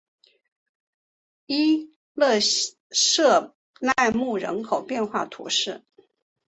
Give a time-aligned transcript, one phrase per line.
[1.45, 5.83] 伊勒瑟奈姆人口变化图示